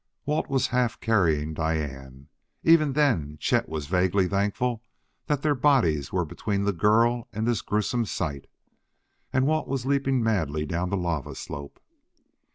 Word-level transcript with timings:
Walt 0.25 0.49
was 0.49 0.65
half 0.73 0.99
carrying 0.99 1.53
Diane. 1.53 2.27
Even 2.63 2.93
then 2.93 3.37
Chet 3.39 3.69
was 3.69 3.85
vaguely 3.85 4.27
thankful 4.27 4.81
that 5.27 5.43
their 5.43 5.53
bodies 5.53 6.11
were 6.11 6.25
between 6.25 6.63
the 6.63 6.73
girl 6.73 7.27
and 7.31 7.45
this 7.47 7.61
gruesome 7.61 8.05
sight. 8.05 8.47
And 9.31 9.45
Walt 9.45 9.67
was 9.67 9.85
leaping 9.85 10.23
madly 10.23 10.65
down 10.65 10.89
the 10.89 10.97
lava 10.97 11.35
slope. 11.35 11.79